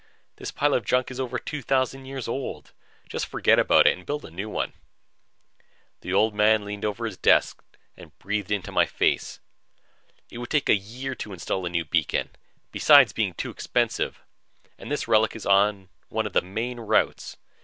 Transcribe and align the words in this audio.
This 0.37 0.49
pile 0.49 0.73
of 0.73 0.83
junk 0.83 1.11
is 1.11 1.19
over 1.19 1.37
2000 1.37 2.05
years 2.05 2.27
old. 2.27 2.73
Just 3.07 3.27
forget 3.27 3.59
about 3.59 3.85
it 3.85 3.95
and 3.95 4.03
build 4.03 4.25
a 4.25 4.31
new 4.31 4.49
one." 4.49 4.73
The 5.99 6.11
Old 6.11 6.33
Man 6.33 6.65
leaned 6.65 6.83
over 6.83 7.05
his 7.05 7.17
desk, 7.17 7.63
breathing 8.17 8.55
into 8.55 8.71
my 8.71 8.87
face. 8.87 9.39
"It 10.31 10.39
would 10.39 10.49
take 10.49 10.69
a 10.69 10.75
year 10.75 11.13
to 11.13 11.33
install 11.33 11.67
a 11.67 11.69
new 11.69 11.85
beacon 11.85 12.31
besides 12.71 13.13
being 13.13 13.35
too 13.35 13.51
expensive 13.51 14.23
and 14.75 14.91
this 14.91 15.07
relic 15.07 15.35
is 15.35 15.45
on 15.45 15.89
one 16.09 16.25
of 16.25 16.33
the 16.33 16.41
main 16.41 16.79
routes. 16.79 17.37